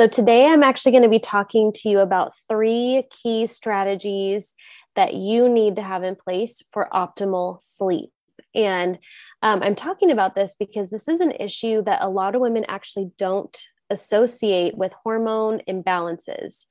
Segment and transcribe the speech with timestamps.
[0.00, 4.54] So, today I'm actually going to be talking to you about three key strategies
[4.96, 8.08] that you need to have in place for optimal sleep.
[8.54, 8.96] And
[9.42, 12.64] um, I'm talking about this because this is an issue that a lot of women
[12.66, 13.54] actually don't
[13.90, 16.64] associate with hormone imbalances,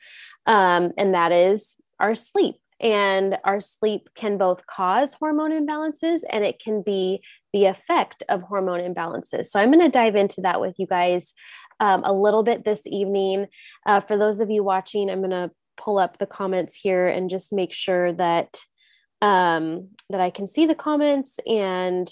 [0.48, 2.56] um, and that is our sleep.
[2.82, 7.22] And our sleep can both cause hormone imbalances and it can be
[7.52, 9.48] the effect of hormone imbalances.
[9.48, 11.36] So, I'm going to dive into that with you guys
[11.80, 13.48] um, a little bit this evening.
[13.86, 17.30] Uh, for those of you watching, I'm going to pull up the comments here and
[17.30, 18.60] just make sure that
[19.22, 22.10] um, that I can see the comments and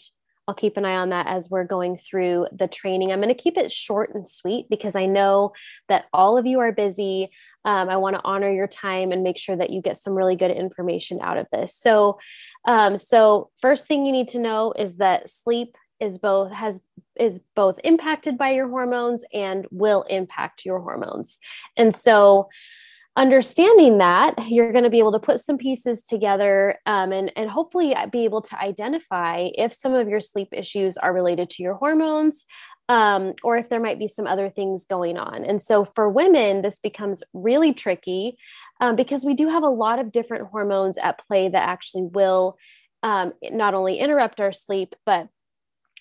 [0.47, 3.11] I'll keep an eye on that as we're going through the training.
[3.11, 5.51] I'm going to keep it short and sweet because I know
[5.89, 7.29] that all of you are busy.
[7.65, 10.37] Um, I want to honor your time and make sure that you get some really
[10.37, 11.75] good information out of this.
[11.75, 12.17] So,
[12.65, 16.79] um, so first thing you need to know is that sleep is both has
[17.19, 21.39] is both impacted by your hormones and will impact your hormones,
[21.75, 22.49] and so
[23.17, 27.49] understanding that you're going to be able to put some pieces together um, and, and
[27.49, 31.73] hopefully be able to identify if some of your sleep issues are related to your
[31.73, 32.45] hormones
[32.89, 35.43] um, or if there might be some other things going on.
[35.43, 38.37] And so for women this becomes really tricky
[38.79, 42.55] um, because we do have a lot of different hormones at play that actually will
[43.01, 45.27] um, not only interrupt our sleep but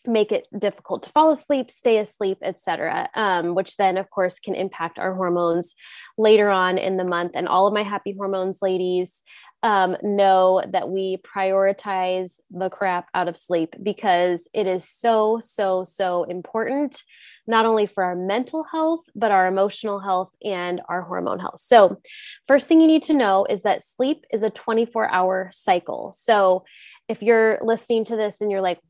[0.06, 3.08] make it difficult to fall asleep, stay asleep, etc.
[3.14, 5.74] Um, which then, of course, can impact our hormones
[6.16, 7.32] later on in the month.
[7.34, 9.22] And all of my happy hormones ladies
[9.66, 15.82] um, know that we prioritize the crap out of sleep because it is so, so,
[15.82, 17.02] so important
[17.48, 21.60] not only for our mental health, but our emotional health and our hormone health.
[21.60, 22.00] So,
[22.46, 26.12] first thing you need to know is that sleep is a 24 hour cycle.
[26.16, 26.64] So,
[27.08, 28.80] if you're listening to this and you're like,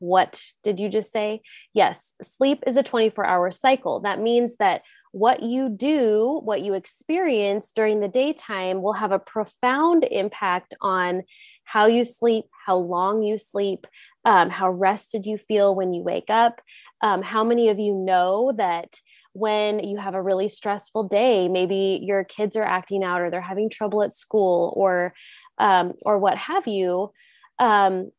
[0.00, 1.40] what did you just say?
[1.72, 4.00] Yes, sleep is a 24 hour cycle.
[4.00, 4.82] That means that
[5.16, 11.22] what you do, what you experience during the daytime will have a profound impact on
[11.64, 13.86] how you sleep, how long you sleep,
[14.26, 16.60] um, how rested you feel when you wake up.
[17.00, 19.00] Um, how many of you know that
[19.32, 23.40] when you have a really stressful day, maybe your kids are acting out or they're
[23.40, 25.14] having trouble at school or
[25.56, 27.10] um, or what have you,
[27.58, 28.10] um,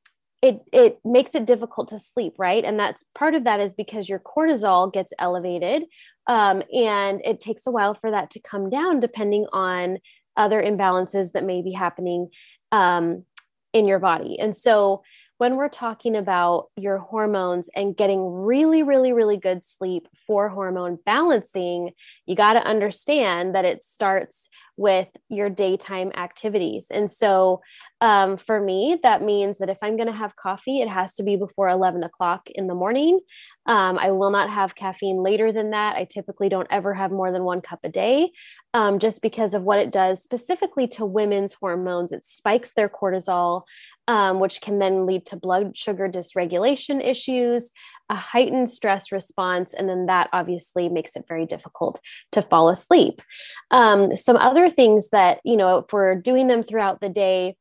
[0.41, 2.63] it it makes it difficult to sleep, right?
[2.63, 5.85] And that's part of that is because your cortisol gets elevated,
[6.27, 9.97] um, and it takes a while for that to come down, depending on
[10.35, 12.29] other imbalances that may be happening
[12.71, 13.23] um,
[13.73, 14.37] in your body.
[14.39, 15.03] And so
[15.37, 20.97] when we're talking about your hormones and getting really, really, really good sleep for hormone
[21.05, 21.91] balancing,
[22.25, 26.87] you got to understand that it starts with your daytime activities.
[26.91, 27.61] And so
[27.99, 31.23] um, for me, that means that if I'm going to have coffee, it has to
[31.23, 33.19] be before 11 o'clock in the morning.
[33.65, 35.95] Um, I will not have caffeine later than that.
[35.95, 38.31] I typically don't ever have more than one cup a day
[38.75, 42.11] um, just because of what it does specifically to women's hormones.
[42.11, 43.63] It spikes their cortisol,
[44.07, 47.71] um, which can then lead to blood sugar dysregulation issues,
[48.09, 51.99] a heightened stress response, and then that obviously makes it very difficult
[52.31, 53.21] to fall asleep.
[53.71, 57.55] Um, some other things that, you know, if we're doing them throughout the day,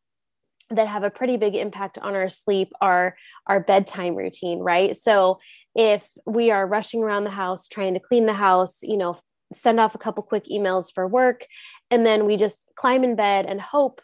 [0.71, 4.97] that have a pretty big impact on our sleep are our bedtime routine, right?
[4.97, 5.39] So
[5.77, 9.17] if we are rushing around the house trying to clean the house, you know,
[9.53, 11.47] send off a couple quick emails for work,
[11.91, 14.01] and then we just climb in bed and hope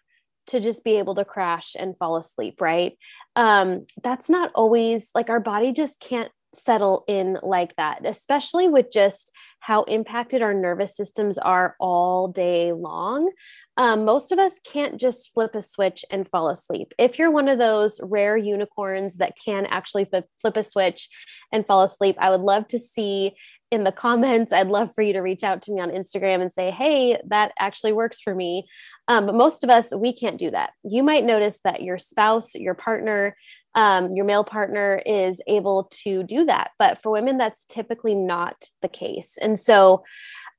[0.52, 2.96] to just be able to crash and fall asleep, right?
[3.36, 8.92] Um, that's not always like our body just can't settle in like that, especially with
[8.92, 13.30] just how impacted our nervous systems are all day long.
[13.76, 16.92] Um, most of us can't just flip a switch and fall asleep.
[16.98, 21.08] If you're one of those rare unicorns that can actually flip, flip a switch
[21.52, 23.34] and fall asleep, I would love to see
[23.70, 24.52] in the comments.
[24.52, 27.52] I'd love for you to reach out to me on Instagram and say, hey, that
[27.58, 28.66] actually works for me.
[29.08, 30.70] Um, but most of us, we can't do that.
[30.84, 33.36] You might notice that your spouse, your partner,
[33.74, 36.72] um, your male partner is able to do that.
[36.78, 39.38] But for women, that's typically not the case.
[39.40, 40.04] And so,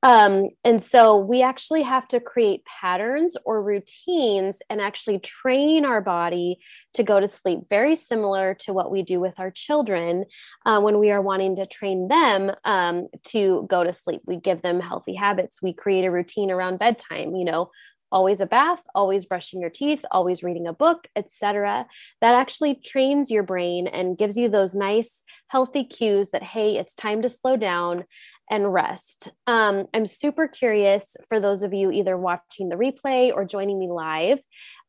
[0.02, 6.00] um, and so we actually have to create patterns or routines and actually train our
[6.00, 6.58] body
[6.94, 10.24] to go to sleep, very similar to what we do with our children
[10.66, 14.20] uh, when we are wanting to train them um, to go to sleep.
[14.26, 15.62] We give them healthy habits.
[15.62, 17.70] We create a routine around bedtime, you know,
[18.14, 21.86] always a bath, always brushing your teeth, always reading a book, etc.
[22.20, 26.94] That actually trains your brain and gives you those nice healthy cues that hey, it's
[26.94, 28.04] time to slow down
[28.48, 29.30] and rest.
[29.48, 33.88] Um, I'm super curious for those of you either watching the replay or joining me
[33.88, 34.38] live.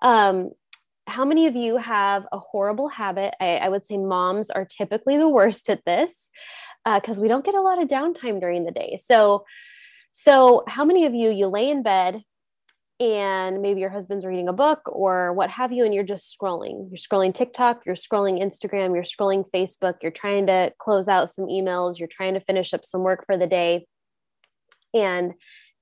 [0.02, 0.52] Um,
[1.08, 3.34] how many of you have a horrible habit?
[3.42, 6.30] I, I would say moms are typically the worst at this
[6.84, 9.00] because uh, we don't get a lot of downtime during the day.
[9.04, 9.46] So,
[10.12, 12.22] so how many of you you lay in bed
[13.00, 16.90] and maybe your husband's reading a book or what have you, and you're just scrolling.
[16.90, 21.46] You're scrolling TikTok, you're scrolling Instagram, you're scrolling Facebook, you're trying to close out some
[21.46, 23.86] emails, you're trying to finish up some work for the day.
[24.94, 25.34] And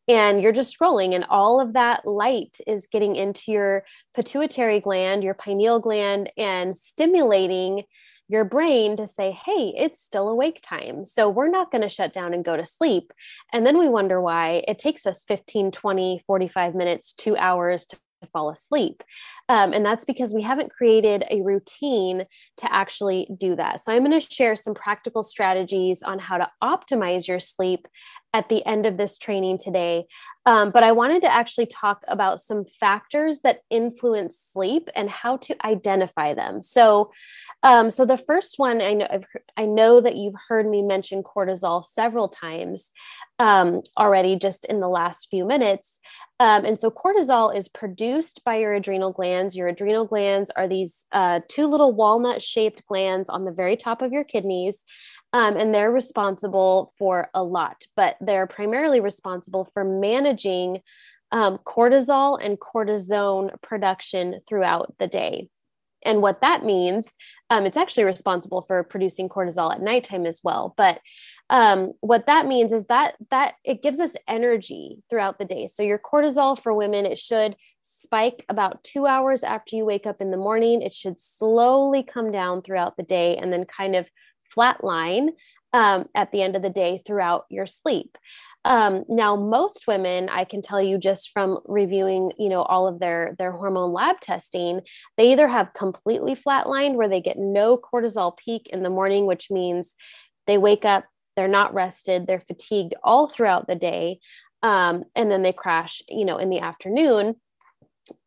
[0.07, 5.23] and you're just scrolling and all of that light is getting into your pituitary gland
[5.23, 7.83] your pineal gland and stimulating
[8.27, 11.05] your brain to say, hey, it's still awake time.
[11.05, 13.11] So we're not going to shut down and go to sleep.
[13.51, 17.97] And then we wonder why it takes us 15, 20, 45 minutes, two hours to
[18.31, 19.03] fall asleep.
[19.49, 22.25] Um, and that's because we haven't created a routine
[22.57, 23.81] to actually do that.
[23.81, 27.87] So I'm going to share some practical strategies on how to optimize your sleep
[28.33, 30.05] at the end of this training today.
[30.45, 35.37] Um, but I wanted to actually talk about some factors that influence sleep and how
[35.37, 36.61] to identify them.
[36.61, 37.11] So,
[37.61, 39.25] um, so the first one I know I've,
[39.55, 42.91] I know that you've heard me mention cortisol several times
[43.39, 45.99] um, already, just in the last few minutes.
[46.39, 49.55] Um, and so cortisol is produced by your adrenal glands.
[49.55, 54.11] Your adrenal glands are these uh, two little walnut-shaped glands on the very top of
[54.11, 54.83] your kidneys.
[55.33, 60.81] Um, and they're responsible for a lot, but they're primarily responsible for managing
[61.31, 65.49] um, cortisol and cortisone production throughout the day.
[66.05, 67.15] And what that means,
[67.49, 70.73] um, it's actually responsible for producing cortisol at nighttime as well.
[70.77, 70.99] But
[71.49, 75.67] um, what that means is that that it gives us energy throughout the day.
[75.67, 80.21] So your cortisol for women, it should spike about two hours after you wake up
[80.21, 80.81] in the morning.
[80.81, 84.07] It should slowly come down throughout the day and then kind of
[84.53, 85.31] flat line
[85.73, 88.17] um, at the end of the day throughout your sleep.
[88.65, 92.99] Um, now, most women, I can tell you just from reviewing, you know, all of
[92.99, 94.81] their their hormone lab testing,
[95.17, 99.51] they either have completely flatlined where they get no cortisol peak in the morning, which
[99.51, 99.95] means
[100.47, 101.05] they wake up,
[101.35, 104.19] they're not rested, they're fatigued all throughout the day,
[104.61, 107.35] um, and then they crash, you know, in the afternoon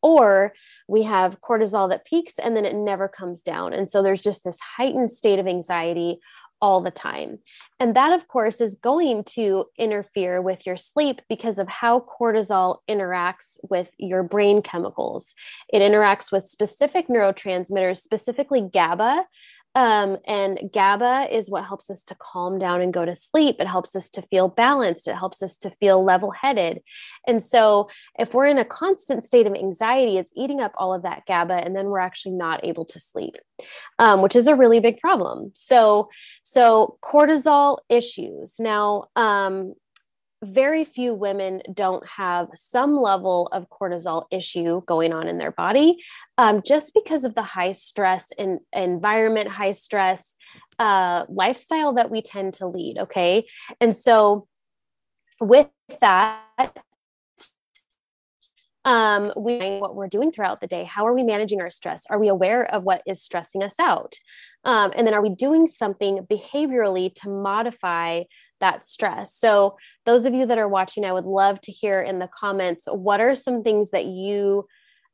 [0.03, 0.53] or
[0.89, 3.73] we have cortisol that peaks and then it never comes down.
[3.73, 6.21] And so there's just this heightened state of anxiety
[6.61, 7.39] all the time.
[7.79, 12.79] And that, of course, is going to interfere with your sleep because of how cortisol
[12.89, 15.35] interacts with your brain chemicals.
[15.69, 19.25] It interacts with specific neurotransmitters, specifically GABA,
[19.77, 23.57] um, and GABA is what helps us to calm down and go to sleep.
[23.59, 25.07] It helps us to feel balanced.
[25.07, 26.81] It helps us to feel level headed.
[27.27, 31.03] And so, if we're in a constant state of anxiety, it's eating up all of
[31.03, 33.35] that GABA, and then we're actually not able to sleep,
[33.99, 35.53] um, which is a really big problem.
[35.55, 36.09] So,
[36.43, 38.55] so cortisol issues.
[38.59, 39.75] Now, um,
[40.47, 45.99] very few women don't have some level of cortisol issue going on in their body
[46.39, 50.37] um, just because of the high stress and environment, high stress
[50.79, 52.99] uh, lifestyle that we tend to lead.
[52.99, 53.47] Okay.
[53.81, 54.47] And so,
[55.41, 55.69] with
[56.01, 56.79] that,
[58.87, 60.85] um, we what we're doing throughout the day.
[60.85, 62.05] How are we managing our stress?
[62.09, 64.15] Are we aware of what is stressing us out?
[64.65, 68.23] Um, and then are we doing something behaviorally to modify
[68.61, 69.35] that stress?
[69.35, 69.77] So,
[70.07, 73.21] those of you that are watching, I would love to hear in the comments what
[73.21, 74.67] are some things that you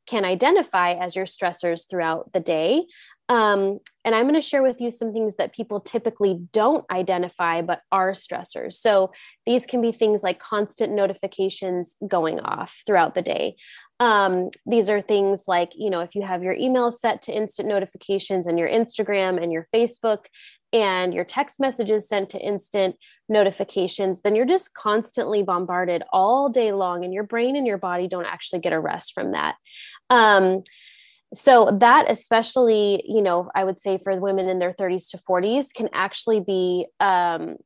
[0.06, 2.84] can identify as your stressors throughout the day
[3.28, 7.62] um, and I'm going to share with you some things that people typically don't identify
[7.62, 8.74] but are stressors.
[8.74, 9.12] So
[9.46, 13.56] these can be things like constant notifications going off throughout the day.
[14.00, 17.68] Um, these are things like, you know, if you have your email set to instant
[17.68, 20.24] notifications and your Instagram and your Facebook
[20.72, 22.96] and your text messages sent to instant
[23.28, 28.08] notifications, then you're just constantly bombarded all day long, and your brain and your body
[28.08, 29.56] don't actually get a rest from that.
[30.10, 30.62] Um,
[31.34, 35.72] so that especially you know i would say for women in their 30s to 40s
[35.74, 37.56] can actually be um,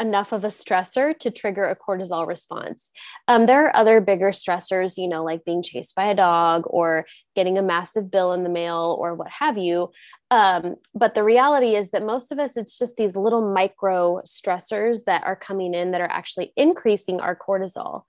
[0.00, 2.90] enough of a stressor to trigger a cortisol response.
[3.28, 7.06] Um, there are other bigger stressors, you know, like being chased by a dog or
[7.36, 9.90] getting a massive bill in the mail or what have you.
[10.30, 15.04] Um, but the reality is that most of us, it's just these little micro stressors
[15.04, 18.04] that are coming in that are actually increasing our cortisol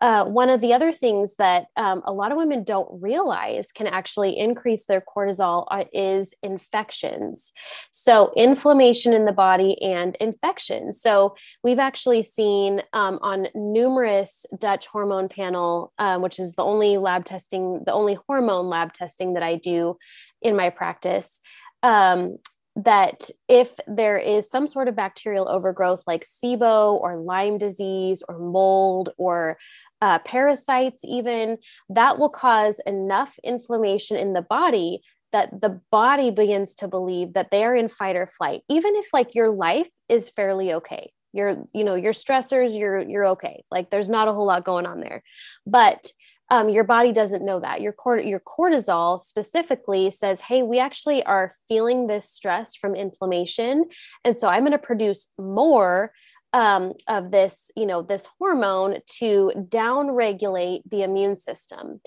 [0.00, 3.86] uh, one of the other things that um, a lot of women don't realize can
[3.86, 7.52] actually increase their cortisol uh, is infections.
[7.92, 10.92] So, inflammation in the body and infection.
[10.92, 16.96] So, we've actually seen um, on numerous Dutch hormone panel, um, which is the only
[16.96, 19.96] lab testing, the only hormone lab testing that I do
[20.40, 21.40] in my practice.
[21.82, 22.38] Um,
[22.76, 28.38] that if there is some sort of bacterial overgrowth like SIBO or Lyme disease or
[28.38, 29.58] mold or
[30.00, 31.58] uh, parasites, even
[31.88, 37.50] that will cause enough inflammation in the body that the body begins to believe that
[37.50, 41.12] they are in fight or flight, even if like your life is fairly okay.
[41.32, 43.62] Your, you know, your stressors, you're you're okay.
[43.70, 45.22] Like there's not a whole lot going on there,
[45.64, 46.12] but
[46.50, 47.80] um, your body doesn't know that.
[47.80, 53.84] Your cort- your cortisol specifically says, "Hey, we actually are feeling this stress from inflammation,
[54.24, 56.12] and so I'm going to produce more
[56.52, 62.00] um, of this, you know, this hormone to downregulate the immune system.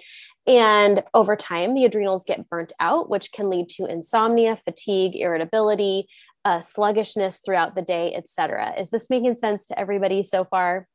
[0.46, 6.08] And over time, the adrenals get burnt out, which can lead to insomnia, fatigue, irritability,
[6.46, 8.74] uh, sluggishness throughout the day, etc.
[8.78, 10.88] Is this making sense to everybody so far?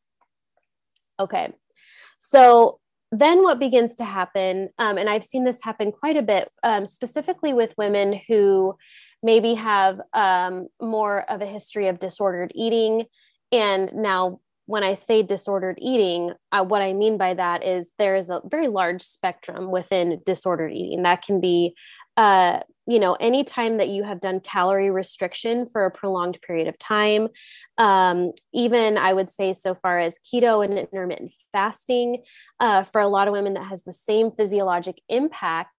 [1.19, 1.53] Okay.
[2.19, 6.51] So then what begins to happen, um, and I've seen this happen quite a bit,
[6.63, 8.77] um, specifically with women who
[9.23, 13.05] maybe have um, more of a history of disordered eating,
[13.51, 18.17] and now, when I say disordered eating, uh, what I mean by that is there
[18.17, 21.05] is a very large spectrum within disordered eating.
[21.05, 21.75] That can be,
[22.19, 26.79] uh, you know, anytime that you have done calorie restriction for a prolonged period of
[26.79, 27.29] time.
[27.77, 32.23] Um, even I would say, so far as keto and intermittent fasting,
[32.61, 35.71] uh, for a lot of women, that has the same physiologic impact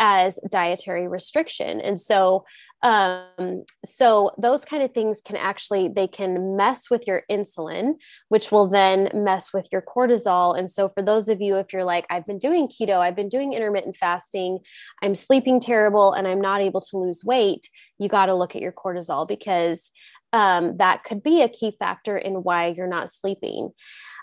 [0.00, 1.80] as dietary restriction.
[1.80, 2.44] And so
[2.82, 7.96] um, so those kind of things can actually they can mess with your insulin
[8.28, 10.58] which will then mess with your cortisol.
[10.58, 13.28] And so for those of you if you're like i've been doing keto i've been
[13.28, 14.60] doing intermittent fasting
[15.02, 18.62] i'm sleeping terrible and i'm not able to lose weight you got to look at
[18.62, 19.90] your cortisol because
[20.32, 23.70] um, that could be a key factor in why you're not sleeping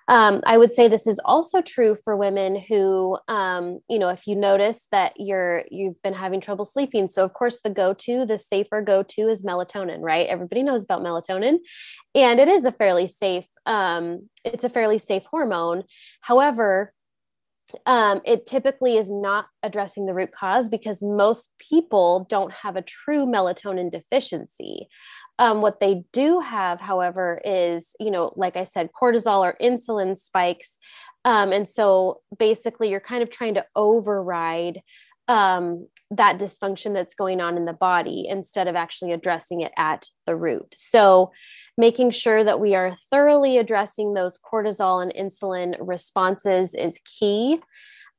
[0.07, 4.25] um, I would say this is also true for women who, um, you know, if
[4.25, 7.09] you notice that you're you've been having trouble sleeping.
[7.09, 10.27] So of course, the go-to, the safer go-to is melatonin, right?
[10.27, 11.57] Everybody knows about melatonin,
[12.15, 13.45] and it is a fairly safe.
[13.65, 15.83] Um, it's a fairly safe hormone.
[16.21, 16.93] However,
[17.85, 22.81] um, it typically is not addressing the root cause because most people don't have a
[22.81, 24.87] true melatonin deficiency.
[25.39, 30.17] Um, what they do have, however, is, you know, like I said, cortisol or insulin
[30.17, 30.79] spikes.
[31.25, 34.81] Um, and so basically, you're kind of trying to override
[35.27, 40.07] um, that dysfunction that's going on in the body instead of actually addressing it at
[40.25, 40.73] the root.
[40.77, 41.31] So,
[41.77, 47.59] making sure that we are thoroughly addressing those cortisol and insulin responses is key.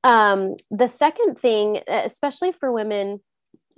[0.05, 3.21] Um, the second thing, especially for women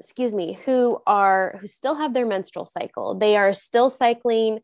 [0.00, 4.58] excuse me who are who still have their menstrual cycle they are still cycling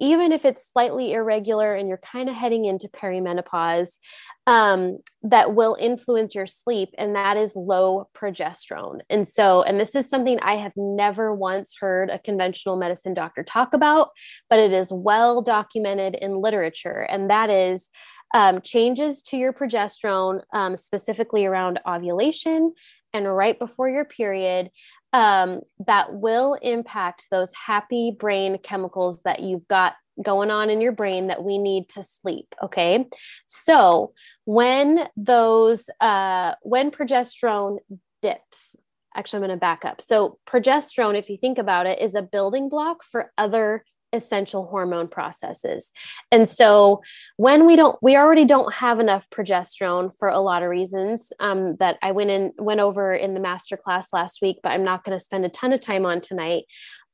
[0.00, 3.98] even if it's slightly irregular and you're kind of heading into perimenopause
[4.46, 9.00] um, that will influence your sleep and that is low progesterone.
[9.08, 13.42] And so and this is something i have never once heard a conventional medicine doctor
[13.42, 14.10] talk about
[14.48, 17.90] but it is well documented in literature and that is
[18.32, 22.72] um, changes to your progesterone um, specifically around ovulation
[23.12, 24.70] and right before your period
[25.12, 30.92] um, that will impact those happy brain chemicals that you've got going on in your
[30.92, 33.06] brain that we need to sleep okay?
[33.46, 34.12] So
[34.44, 37.78] when those uh, when progesterone
[38.22, 38.76] dips
[39.14, 40.00] actually i'm going to back up.
[40.00, 45.08] So progesterone if you think about it is a building block for other essential hormone
[45.08, 45.92] processes.
[46.30, 47.02] And so
[47.36, 51.76] when we don't we already don't have enough progesterone for a lot of reasons um,
[51.76, 55.04] that I went in went over in the master class last week, but I'm not
[55.04, 56.64] going to spend a ton of time on tonight.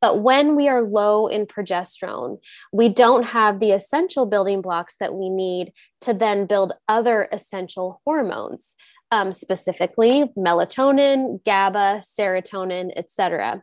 [0.01, 2.39] But when we are low in progesterone,
[2.71, 5.73] we don't have the essential building blocks that we need
[6.03, 8.75] to then build other essential hormones
[9.13, 13.63] um, specifically melatonin, GABA, serotonin, etc.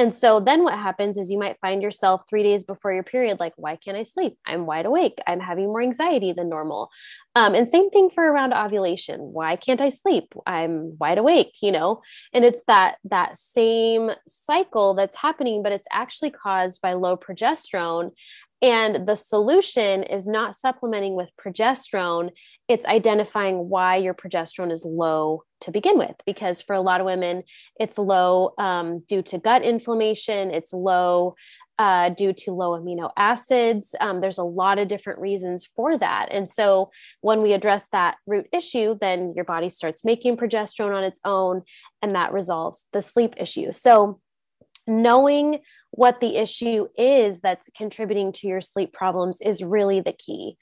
[0.00, 3.38] And so then what happens is you might find yourself three days before your period,
[3.38, 4.38] like, why can't I sleep?
[4.46, 5.18] I'm wide awake.
[5.26, 6.88] I'm having more anxiety than normal.
[7.34, 9.20] Um, and same thing for around ovulation.
[9.20, 10.32] Why can't I sleep?
[10.46, 12.00] I'm wide awake, you know?
[12.32, 18.12] And it's that that same cycle that's happening, but it's actually caused by low progesterone.
[18.62, 22.30] And the solution is not supplementing with progesterone,
[22.68, 26.16] it's identifying why your progesterone is low to begin with.
[26.26, 27.42] Because for a lot of women,
[27.78, 31.34] it's low um, due to gut inflammation, it's low
[31.80, 33.94] uh, due to low amino acids.
[34.00, 36.28] Um, there's a lot of different reasons for that.
[36.30, 36.90] And so
[37.22, 41.62] when we address that root issue, then your body starts making progesterone on its own,
[42.02, 43.72] and that resolves the sleep issue.
[43.72, 44.20] So
[44.86, 45.60] knowing
[45.92, 50.56] what the issue is that's contributing to your sleep problems is really the key.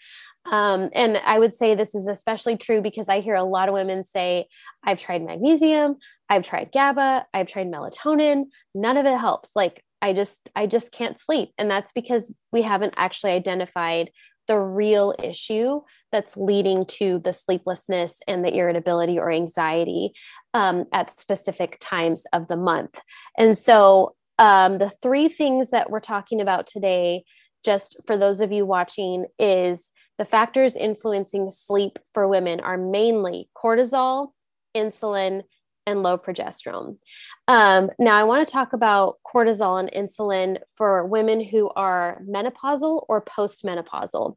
[0.50, 3.74] Um, and I would say this is especially true because I hear a lot of
[3.74, 4.46] women say,
[4.84, 5.96] I've tried magnesium,
[6.28, 9.54] I've tried GABA, I've tried melatonin, none of it helps.
[9.54, 11.50] Like, I just, I just can't sleep.
[11.58, 14.10] And that's because we haven't actually identified
[14.46, 20.12] the real issue that's leading to the sleeplessness and the irritability or anxiety
[20.54, 23.00] um, at specific times of the month.
[23.36, 27.24] And so um, the three things that we're talking about today,
[27.64, 33.48] just for those of you watching, is the factors influencing sleep for women are mainly
[33.56, 34.32] cortisol,
[34.76, 35.44] insulin,
[35.88, 36.98] and low progesterone.
[37.46, 43.06] Um, now, I want to talk about cortisol and insulin for women who are menopausal
[43.08, 44.36] or postmenopausal,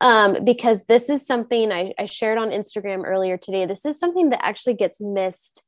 [0.00, 3.66] um, because this is something I, I shared on Instagram earlier today.
[3.66, 5.62] This is something that actually gets missed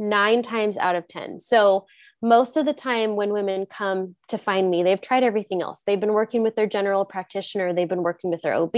[0.00, 1.38] nine times out of 10.
[1.38, 1.86] So,
[2.24, 5.82] most of the time when women come to find me they've tried everything else.
[5.86, 7.74] They've been working with their general practitioner.
[7.74, 8.74] They've been working with their ob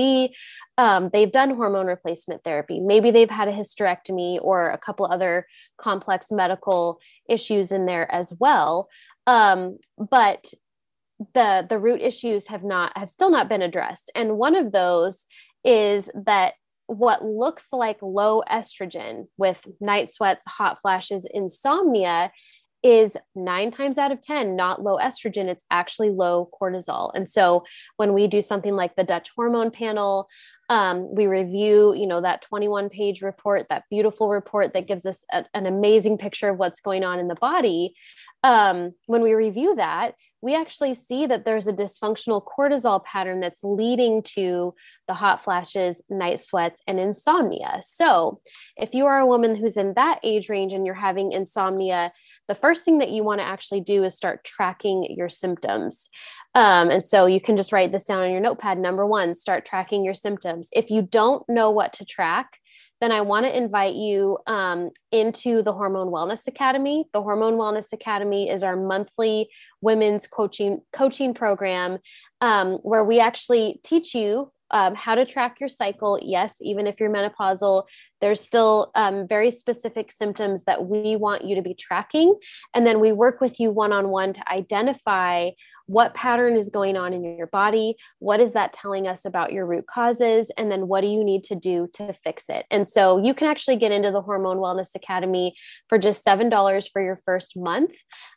[0.79, 2.81] um, they've done hormone replacement therapy.
[2.81, 5.47] Maybe they've had a hysterectomy or a couple other
[5.79, 6.99] complex medical
[7.29, 8.89] issues in there as well.
[9.29, 10.53] Um, but
[11.35, 14.11] the the root issues have not have still not been addressed.
[14.17, 15.27] And one of those
[15.65, 16.55] is that
[16.89, 22.33] what looks like low estrogen with night sweats hot flashes insomnia
[22.87, 27.11] is nine times out of 10 not low estrogen, it's actually low cortisol.
[27.15, 27.65] And so
[27.97, 30.29] when we do something like the Dutch hormone panel,
[30.69, 35.25] um, we review you know that 21 page report that beautiful report that gives us
[35.33, 37.95] a, an amazing picture of what's going on in the body
[38.47, 43.65] um, when we review that, we actually see that there's a dysfunctional cortisol pattern that's
[43.65, 44.73] leading to
[45.09, 47.81] the hot flashes, night sweats, and insomnia.
[47.83, 48.41] So,
[48.77, 52.13] if you are a woman who's in that age range and you're having insomnia,
[52.49, 56.09] the first thing that you want to actually do is start tracking your symptoms.
[56.55, 58.79] Um, and so you can just write this down on your notepad.
[58.79, 60.69] Number one, start tracking your symptoms.
[60.73, 62.59] If you don't know what to track,
[63.01, 67.05] then I want to invite you um, into the Hormone Wellness Academy.
[67.13, 69.51] The Hormone Wellness Academy is our monthly
[69.83, 71.99] women's coaching coaching program
[72.41, 76.19] um, where we actually teach you um, how to track your cycle.
[76.23, 77.85] Yes, even if you're menopausal,
[78.21, 82.35] there's still um, very specific symptoms that we want you to be tracking.
[82.75, 85.51] And then we work with you one on one to identify
[85.87, 89.65] what pattern is going on in your body, what is that telling us about your
[89.65, 92.67] root causes, and then what do you need to do to fix it.
[92.71, 95.55] And so you can actually get into the Hormone Wellness Academy
[95.89, 97.95] for just $7 for your first month.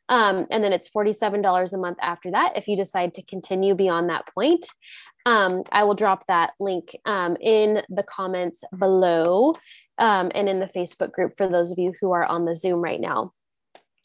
[0.10, 4.10] Um, and then it's $47 a month after that if you decide to continue beyond
[4.10, 4.66] that point.
[5.26, 9.56] Um, I will drop that link um, in the comments below
[10.00, 12.82] um, and in the Facebook group for those of you who are on the Zoom
[12.82, 13.34] right now.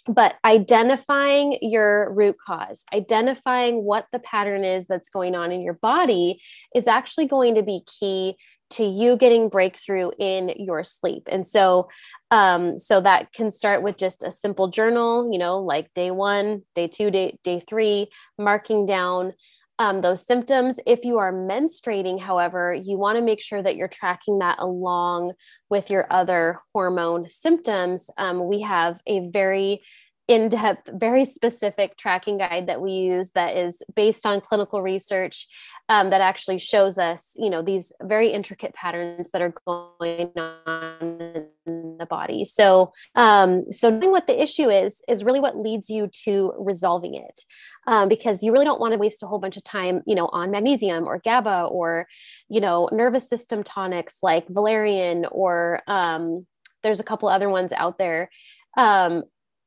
[0.07, 5.79] But identifying your root cause, identifying what the pattern is that's going on in your
[5.81, 6.43] body
[6.75, 8.37] is actually going to be key
[8.71, 11.89] to you getting breakthrough in your sleep and so
[12.31, 16.63] um so that can start with just a simple journal you know like day one
[16.75, 19.33] day two day day three marking down
[19.79, 20.79] um, those symptoms.
[20.87, 25.33] If you are menstruating, however, you want to make sure that you're tracking that along
[25.69, 28.09] with your other hormone symptoms.
[28.17, 29.83] Um, we have a very
[30.27, 35.47] in depth, very specific tracking guide that we use that is based on clinical research
[35.91, 41.47] um, that actually shows us, you know, these very intricate patterns that are going on
[41.67, 42.47] in the body.
[42.47, 47.15] So, um, so knowing what the issue is is really what leads you to resolving
[47.15, 47.41] it,
[47.87, 50.31] um, because you really don't want to waste a whole bunch of time, you know,
[50.33, 52.07] on magnesium or GABA or,
[52.49, 56.47] you know, nervous system tonics like valerian or um,
[56.83, 58.31] there's a couple other ones out there
[58.77, 59.23] um,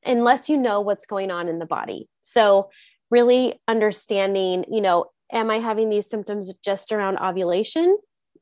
[0.07, 2.09] unless you know what's going on in the body.
[2.21, 2.69] So,
[3.09, 7.97] really understanding, you know, am I having these symptoms just around ovulation?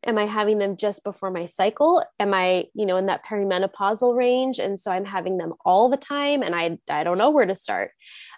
[0.06, 4.15] am i having them just before my cycle am i you know in that perimenopausal
[4.15, 7.45] range and so i'm having them all the time and i i don't know where
[7.45, 7.91] to start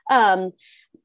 [0.09, 0.51] um,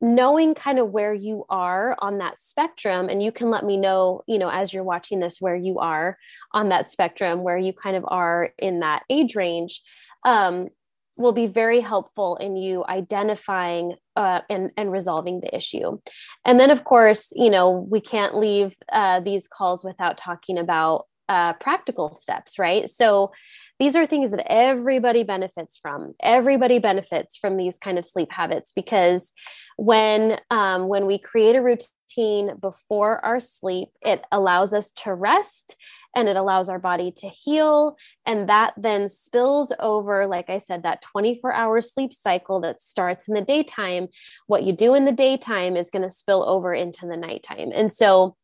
[0.01, 4.23] knowing kind of where you are on that spectrum and you can let me know
[4.27, 6.17] you know as you're watching this where you are
[6.53, 9.83] on that spectrum where you kind of are in that age range
[10.25, 10.69] um,
[11.17, 15.99] will be very helpful in you identifying uh, and, and resolving the issue.
[16.45, 21.07] And then, of course, you know, we can't leave uh, these calls without talking about
[21.29, 22.89] uh, practical steps, right?
[22.89, 23.33] So
[23.79, 26.15] these are things that everybody benefits from.
[26.23, 29.33] Everybody benefits from these kind of sleep habits because
[29.77, 35.75] when um, when we create a routine before our sleep, it allows us to rest
[36.15, 37.97] and it allows our body to heal.
[38.27, 43.29] And that then spills over, like I said, that 24 hour sleep cycle that starts
[43.29, 44.09] in the daytime.
[44.47, 47.71] What you do in the daytime is going to spill over into the nighttime.
[47.75, 48.37] And so,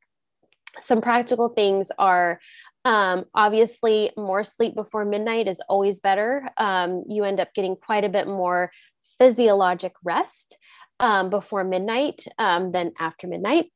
[0.81, 2.41] some practical things are
[2.85, 6.49] um, obviously, more sleep before midnight is always better.
[6.57, 8.71] Um, you end up getting quite a bit more
[9.19, 10.57] physiologic rest
[11.01, 13.67] um, before midnight um, than after midnight.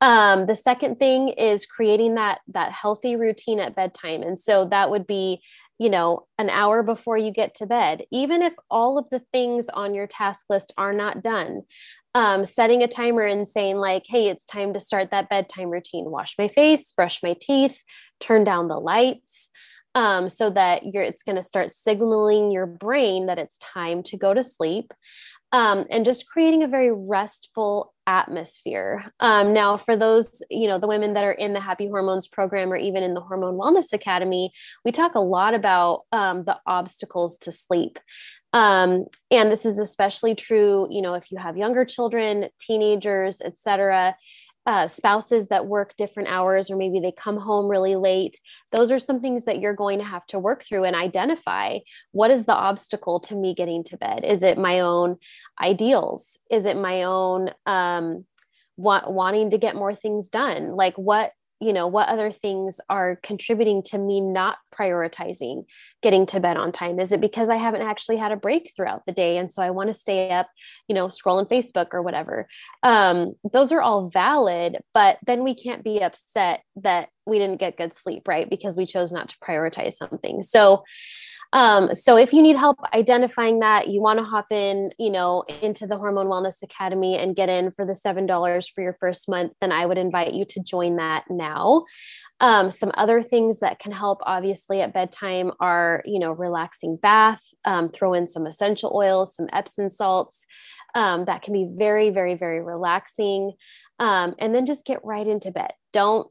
[0.00, 4.90] Um, the second thing is creating that that healthy routine at bedtime, and so that
[4.90, 5.40] would be,
[5.78, 8.02] you know, an hour before you get to bed.
[8.10, 11.62] Even if all of the things on your task list are not done,
[12.14, 16.10] um, setting a timer and saying like, "Hey, it's time to start that bedtime routine.
[16.10, 17.82] Wash my face, brush my teeth,
[18.20, 19.50] turn down the lights."
[19.96, 24.18] Um, so that you're it's going to start signaling your brain that it's time to
[24.18, 24.92] go to sleep
[25.52, 29.10] um, and just creating a very restful atmosphere.
[29.20, 32.72] Um, now, for those, you know, the women that are in the Happy Hormones program
[32.72, 34.52] or even in the Hormone Wellness Academy,
[34.84, 37.98] we talk a lot about um, the obstacles to sleep.
[38.52, 44.14] Um, and this is especially true, you know, if you have younger children, teenagers, etc
[44.66, 48.40] uh, spouses that work different hours or maybe they come home really late.
[48.72, 51.78] Those are some things that you're going to have to work through and identify
[52.10, 54.24] what is the obstacle to me getting to bed?
[54.24, 55.18] Is it my own
[55.60, 56.38] ideals?
[56.50, 58.24] Is it my own um,
[58.76, 60.70] want, wanting to get more things done?
[60.70, 65.64] Like what you know what other things are contributing to me not prioritizing
[66.02, 66.98] getting to bed on time?
[67.00, 69.70] Is it because i haven't actually had a break throughout the day and so i
[69.70, 70.48] want to stay up
[70.88, 72.46] you know scrolling facebook or whatever?
[72.82, 77.76] Um, those are all valid but then we can't be upset that we didn't get
[77.76, 78.48] good sleep right?
[78.48, 80.42] Because we chose not to prioritize something.
[80.42, 80.84] So
[81.52, 85.44] um, so if you need help identifying that, you want to hop in, you know,
[85.62, 89.52] into the Hormone Wellness Academy and get in for the $7 for your first month,
[89.60, 91.84] then I would invite you to join that now.
[92.40, 97.40] Um, some other things that can help, obviously, at bedtime are, you know, relaxing bath,
[97.64, 100.46] um, throw in some essential oils, some Epsom salts.
[100.94, 103.52] Um, that can be very, very, very relaxing.
[103.98, 105.72] Um, and then just get right into bed.
[105.92, 106.28] Don't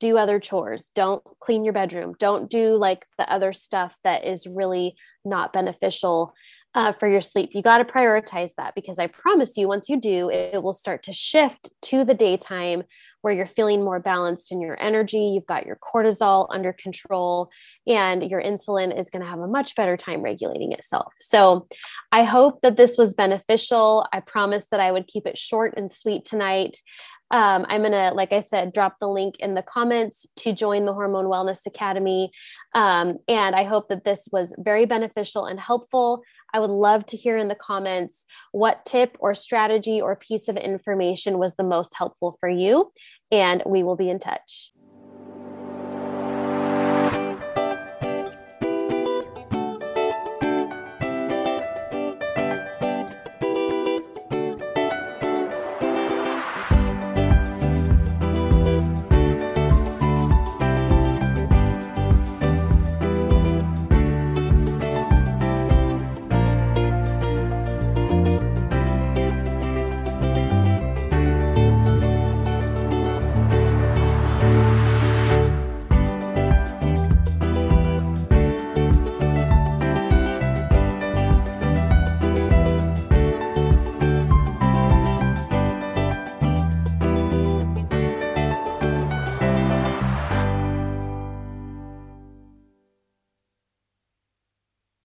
[0.00, 0.90] do other chores.
[0.94, 2.14] Don't clean your bedroom.
[2.18, 6.34] Don't do like the other stuff that is really not beneficial
[6.74, 7.50] uh, for your sleep.
[7.52, 10.72] You got to prioritize that because i promise you once you do it, it will
[10.72, 12.82] start to shift to the daytime
[13.20, 17.50] where you're feeling more balanced in your energy you've got your cortisol under control
[17.86, 21.12] and your insulin is going to have a much better time regulating itself.
[21.18, 21.66] So
[22.12, 24.06] i hope that this was beneficial.
[24.12, 26.78] I promised that i would keep it short and sweet tonight
[27.30, 30.84] um, I'm going to, like I said, drop the link in the comments to join
[30.84, 32.30] the Hormone Wellness Academy.
[32.74, 36.22] Um, and I hope that this was very beneficial and helpful.
[36.54, 40.56] I would love to hear in the comments what tip or strategy or piece of
[40.56, 42.92] information was the most helpful for you.
[43.30, 44.72] And we will be in touch.